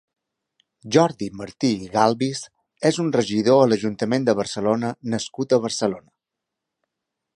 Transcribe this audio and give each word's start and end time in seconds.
Jordi 0.95 1.25
Martí 1.41 1.69
i 1.87 1.89
Galbis 1.97 2.41
és 2.91 2.99
un 3.03 3.11
regidor 3.17 3.61
a 3.65 3.69
l'Ajuntament 3.73 4.27
de 4.31 4.35
Barcelona 4.41 4.91
nascut 5.15 5.55
a 5.55 5.61
Barcelona. 5.67 6.09